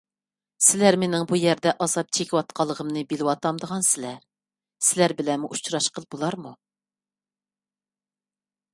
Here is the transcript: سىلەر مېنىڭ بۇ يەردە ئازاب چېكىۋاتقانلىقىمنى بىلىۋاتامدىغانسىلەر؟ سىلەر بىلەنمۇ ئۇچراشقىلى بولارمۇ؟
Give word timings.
سىلەر 0.67 0.95
مېنىڭ 1.03 1.27
بۇ 1.31 1.37
يەردە 1.39 1.73
ئازاب 1.85 2.09
چېكىۋاتقانلىقىمنى 2.19 3.05
بىلىۋاتامدىغانسىلەر؟ 3.11 4.17
سىلەر 4.89 5.17
بىلەنمۇ 5.21 5.53
ئۇچراشقىلى 5.57 6.13
بولارمۇ؟ 6.17 6.59